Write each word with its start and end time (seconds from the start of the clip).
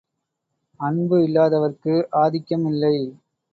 அன்பு 0.79 1.17
இல்லாதவர்க்கு 1.19 1.93
ஆதிக்கம் 2.21 2.65
இல்லை. 2.65 2.95